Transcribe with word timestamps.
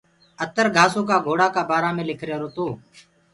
اتر 0.43 0.65
گھآسو 0.75 1.01
ڪآ 1.09 1.15
گھوڙآ 1.25 1.47
ڪآ 1.55 1.61
بآرآ 1.69 1.89
مي 1.95 2.03
لکرهيرو 2.09 2.49
تو۔ 2.55 2.65